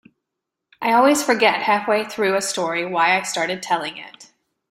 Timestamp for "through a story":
2.05-2.83